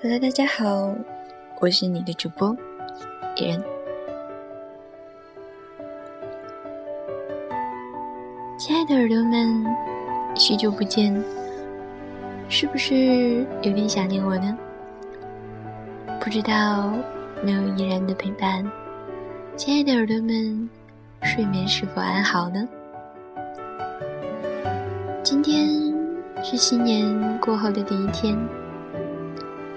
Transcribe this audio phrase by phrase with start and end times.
[0.00, 0.94] Hello，大家好，
[1.58, 2.56] 我是你的主播
[3.34, 3.60] 依然。
[8.56, 9.66] 亲爱的耳朵们，
[10.36, 11.12] 许久不见，
[12.48, 14.56] 是不是有点想念我呢？
[16.20, 16.92] 不知道
[17.42, 18.64] 没有依然的陪伴，
[19.56, 20.70] 亲爱的耳朵们，
[21.24, 22.68] 睡眠是否安好呢？
[25.24, 25.68] 今天
[26.44, 28.38] 是新年过后的第一天。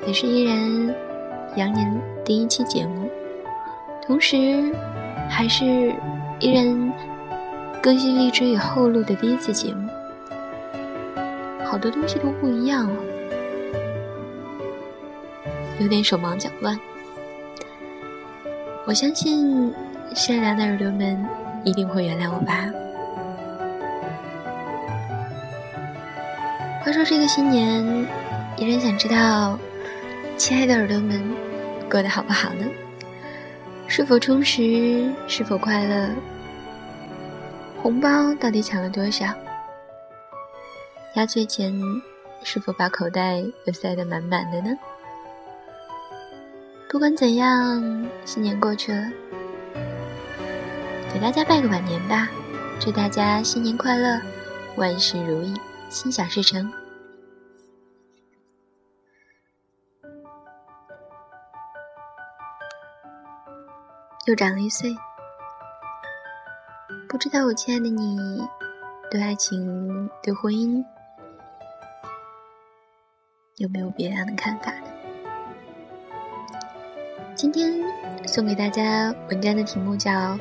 [0.06, 0.58] 也是依然
[1.56, 3.10] 羊年第一期节目，
[4.06, 4.74] 同时
[5.30, 5.94] 还是
[6.40, 6.94] 依然
[7.82, 9.90] 更新荔枝与后录的第一次节目，
[11.66, 12.96] 好多东西都不一样了，
[15.80, 16.78] 有点手忙脚乱。
[18.86, 19.72] 我相信
[20.16, 21.24] 善良的耳朵们
[21.64, 22.70] 一定会原谅我吧。
[26.84, 27.86] 话说这个新年，
[28.58, 29.60] 依然想知道。
[30.42, 31.22] 亲爱的耳朵们，
[31.88, 32.66] 过得好不好呢？
[33.88, 35.08] 是否充实？
[35.28, 36.10] 是否快乐？
[37.80, 39.28] 红包到底抢了多少？
[41.14, 41.72] 压岁钱
[42.44, 44.76] 是否把口袋都塞得满满的呢？
[46.90, 49.12] 不管怎样，新年过去了，
[51.14, 52.28] 给大家拜个晚年吧！
[52.80, 54.20] 祝大家新年快乐，
[54.76, 55.54] 万事如意，
[55.92, 56.68] 心想事成。
[64.32, 64.96] 又长了一岁，
[67.10, 68.42] 不知道我亲爱的你，
[69.10, 70.82] 对爱情、对婚姻，
[73.58, 74.88] 有没有别样的看法呢？
[77.36, 77.74] 今天
[78.26, 80.10] 送给大家文章的题目叫《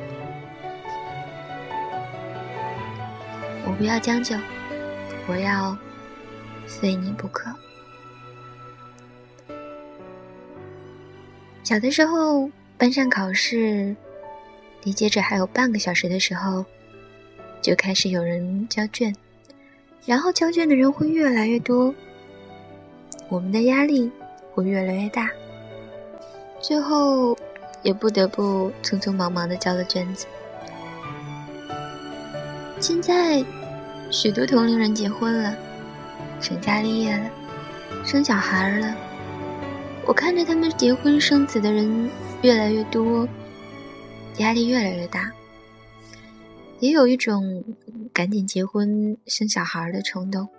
[3.65, 4.37] 我不要将就，
[5.27, 5.77] 我要
[6.65, 7.49] 非你不可》。
[11.65, 12.49] 小的时候。
[12.81, 13.95] 班上考试，
[14.83, 16.65] 离截止还有半个小时的时候，
[17.61, 19.15] 就开始有人交卷，
[20.03, 21.93] 然后交卷的人会越来越多，
[23.29, 24.09] 我们的压力
[24.51, 25.29] 会越来越大，
[26.59, 27.37] 最后
[27.83, 30.25] 也不得不匆匆忙忙的交了卷子。
[32.79, 33.45] 现在，
[34.09, 35.55] 许多同龄人结婚了，
[36.41, 37.29] 成家立业了，
[38.03, 38.95] 生小孩了，
[40.07, 42.09] 我看着他们结婚生子的人。
[42.43, 43.27] 越来越多，
[44.39, 45.31] 压力越来越大，
[46.79, 47.63] 也有一种
[48.11, 50.49] 赶紧结婚生小孩的冲动。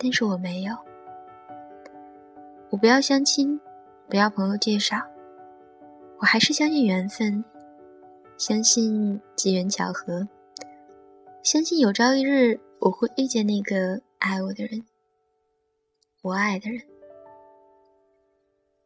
[0.00, 0.72] 但是我没有，
[2.70, 3.58] 我不要相亲，
[4.08, 4.96] 不要朋友介绍，
[6.20, 7.44] 我还是相信缘分，
[8.38, 10.28] 相信机缘巧合，
[11.42, 14.84] 相信有朝一日我会遇见那个爱我的人，
[16.22, 16.80] 我爱的人。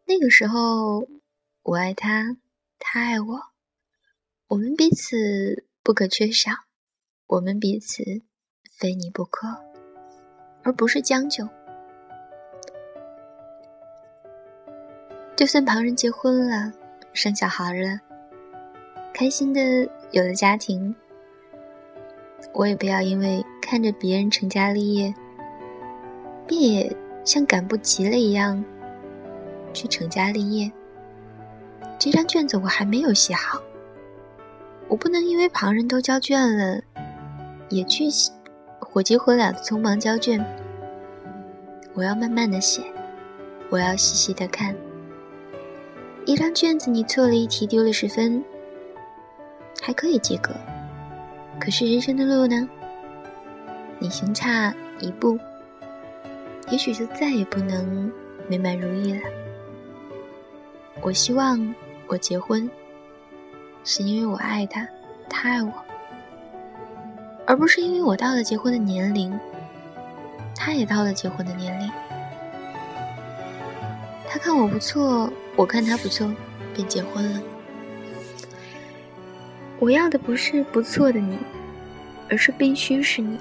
[0.07, 1.07] 那个时候。
[1.69, 2.39] 我爱他，
[2.79, 3.41] 他爱我，
[4.47, 6.51] 我们彼此不可缺少，
[7.27, 8.03] 我们彼此
[8.79, 9.47] 非你不可，
[10.63, 11.47] 而不是将就。
[15.37, 16.73] 就算旁人结婚了，
[17.13, 18.01] 生小孩了，
[19.13, 19.61] 开心的
[20.13, 20.97] 有了家庭，
[22.55, 25.15] 我也不要因为看着别人成家立业，
[26.47, 26.97] 便也
[27.27, 28.65] 像赶不及了一样
[29.75, 30.73] 去成家立业。
[31.99, 33.61] 这张卷子我还没有写好，
[34.87, 36.81] 我不能因为旁人都交卷了，
[37.69, 38.05] 也去
[38.79, 40.39] 火急火燎的匆忙交卷。
[41.95, 42.83] 我要慢慢的写，
[43.69, 44.77] 我要细细的看。
[46.25, 48.45] 一张卷子你错了一题丢了十分，
[49.83, 50.55] 还可以及格，
[51.59, 52.69] 可是人生的路呢？
[53.99, 55.37] 你行差一步，
[56.71, 58.13] 也许就再也不能
[58.49, 59.21] 美满如意了。
[61.03, 61.75] 我希望。
[62.09, 62.69] 我结婚，
[63.85, 64.89] 是因为我爱他，
[65.29, 65.71] 他爱我，
[67.47, 69.39] 而不是因为我到了结婚的年龄，
[70.57, 71.91] 他也到了结婚的年龄。
[74.27, 76.35] 他看我不错，我看他不错，
[76.75, 77.43] 便结婚了。
[79.79, 81.39] 我要的不是不错的你，
[82.31, 83.39] 而是必须是你。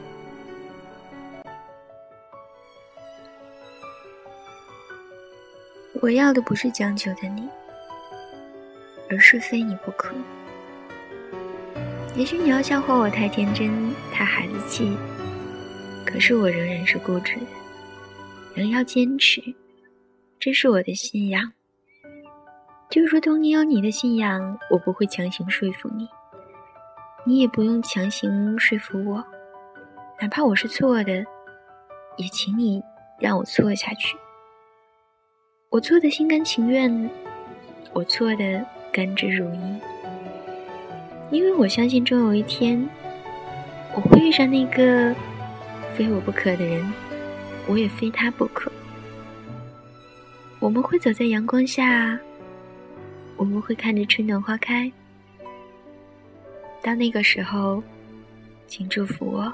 [6.02, 7.48] 我要的不是将就的你。
[9.10, 10.14] 而是非你不可。
[12.16, 14.98] 也许你要笑话我太天真、太孩子气，
[16.06, 17.46] 可是我仍然是固执的，
[18.56, 19.42] 仍要坚持，
[20.40, 21.52] 这是我的信仰。
[22.90, 26.08] 就如同你有你的信仰，我不会强行说服你，
[27.26, 29.24] 你也不用强行说服我，
[30.20, 31.14] 哪怕我是错的，
[32.16, 32.82] 也请你
[33.20, 34.18] 让我错下去。
[35.70, 37.10] 我错的心甘情愿，
[37.94, 38.66] 我错的
[38.98, 39.80] 甘之如饴，
[41.30, 42.84] 因为我相信终有一天，
[43.94, 45.16] 我会遇上那个
[45.94, 46.84] 非我不可的人，
[47.68, 48.72] 我也非他不可。
[50.58, 52.20] 我们会走在阳光下，
[53.36, 54.92] 我们会看着春暖花开。
[56.82, 57.84] 到那个时候，
[58.66, 59.54] 请祝福我。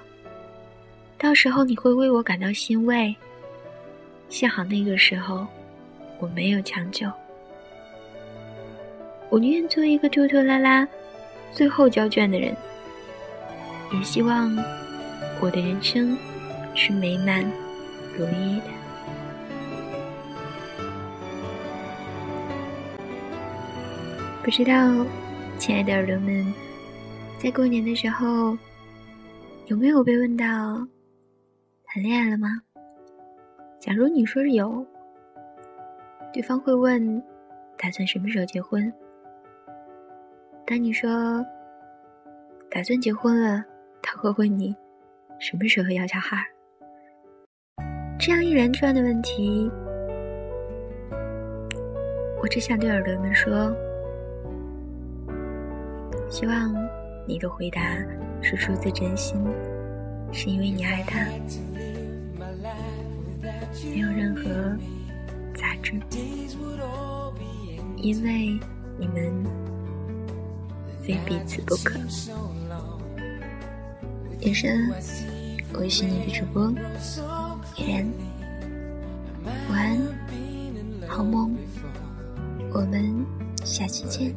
[1.18, 3.14] 到时候你会为我感到欣慰。
[4.30, 5.46] 幸好那个时候，
[6.20, 7.12] 我没有强求。
[9.34, 10.88] 我宁愿做一个拖拖拉拉、
[11.52, 12.56] 最后交卷的人，
[13.92, 14.56] 也希望
[15.42, 16.16] 我的人生
[16.76, 17.44] 是美满
[18.16, 18.66] 如意的。
[24.44, 25.04] 不知道，
[25.58, 26.54] 亲爱的耳朵们，
[27.40, 28.56] 在过年的时候，
[29.66, 30.46] 有没有被问到
[31.88, 32.50] 谈恋爱了吗？
[33.80, 34.86] 假如你说是有，
[36.32, 37.20] 对方会问
[37.80, 38.94] 打算什么时候结婚。
[40.66, 41.46] 当你说
[42.72, 43.64] 打算结婚了，
[44.02, 44.74] 他会问你
[45.38, 46.38] 什么时候要小孩。
[48.18, 49.70] 这样一连串的问题，
[52.42, 53.76] 我只想对耳朵们说。
[56.30, 56.74] 希望
[57.28, 57.82] 你的回答
[58.42, 59.38] 是出自真心，
[60.32, 61.20] 是因为你爱他，
[63.92, 64.50] 没有任何
[65.54, 65.94] 杂质，
[67.98, 68.58] 因为
[68.98, 69.32] 你们
[71.06, 72.00] 非彼此不可。
[74.40, 74.90] 夜深，
[75.74, 76.72] 我是你的主播
[77.78, 78.10] 依然，
[79.70, 80.02] 晚安，
[81.08, 81.56] 好梦，
[82.74, 83.26] 我们
[83.66, 84.34] 下期见。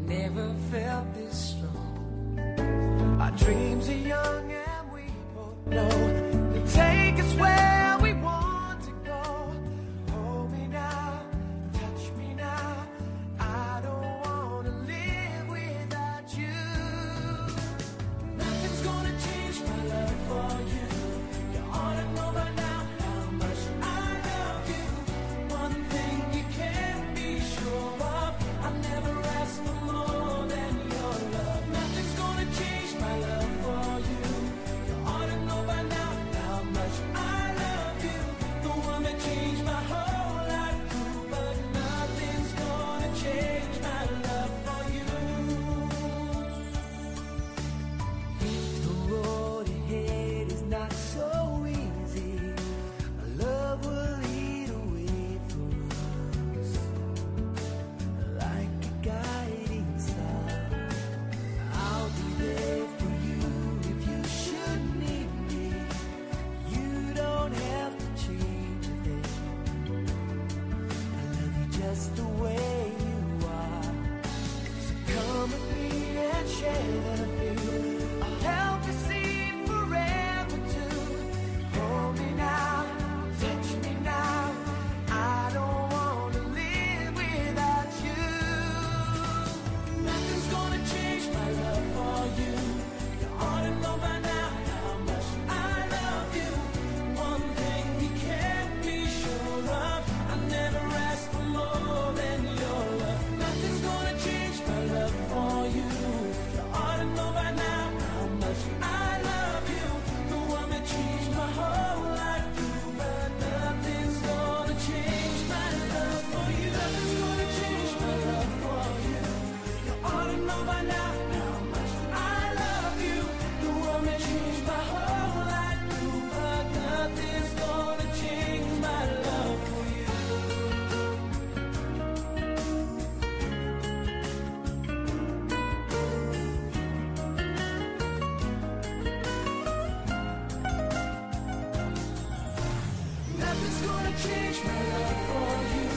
[144.23, 145.89] Change my love for you.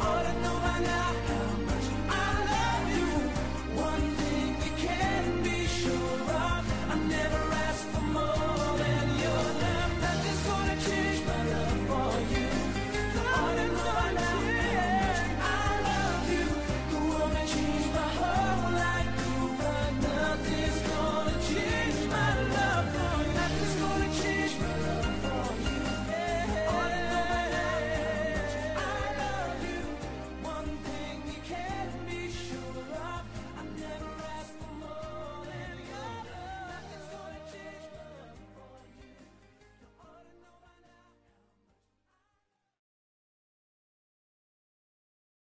[0.00, 1.33] Ought to know by now.